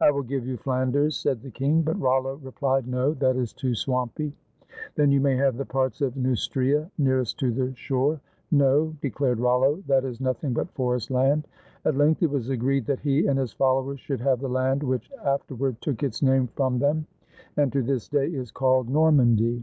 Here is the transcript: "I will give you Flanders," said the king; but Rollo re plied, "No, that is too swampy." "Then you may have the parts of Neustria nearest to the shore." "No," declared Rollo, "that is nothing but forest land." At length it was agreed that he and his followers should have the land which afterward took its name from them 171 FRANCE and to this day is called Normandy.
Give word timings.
"I 0.00 0.10
will 0.10 0.22
give 0.22 0.46
you 0.46 0.56
Flanders," 0.56 1.16
said 1.20 1.42
the 1.42 1.50
king; 1.50 1.82
but 1.82 2.00
Rollo 2.00 2.36
re 2.36 2.50
plied, 2.50 2.88
"No, 2.88 3.12
that 3.12 3.36
is 3.36 3.52
too 3.52 3.74
swampy." 3.74 4.32
"Then 4.94 5.10
you 5.12 5.20
may 5.20 5.36
have 5.36 5.58
the 5.58 5.66
parts 5.66 6.00
of 6.00 6.16
Neustria 6.16 6.90
nearest 6.96 7.38
to 7.40 7.52
the 7.52 7.74
shore." 7.74 8.18
"No," 8.50 8.94
declared 9.02 9.38
Rollo, 9.38 9.82
"that 9.86 10.02
is 10.02 10.18
nothing 10.18 10.54
but 10.54 10.70
forest 10.70 11.10
land." 11.10 11.46
At 11.84 11.94
length 11.98 12.22
it 12.22 12.30
was 12.30 12.48
agreed 12.48 12.86
that 12.86 13.00
he 13.00 13.26
and 13.26 13.38
his 13.38 13.52
followers 13.52 14.00
should 14.00 14.22
have 14.22 14.40
the 14.40 14.48
land 14.48 14.82
which 14.82 15.10
afterward 15.22 15.76
took 15.82 16.02
its 16.02 16.22
name 16.22 16.46
from 16.56 16.78
them 16.78 17.04
171 17.56 17.56
FRANCE 17.56 17.62
and 17.62 17.72
to 17.74 17.82
this 17.82 18.08
day 18.08 18.28
is 18.34 18.50
called 18.50 18.88
Normandy. 18.88 19.62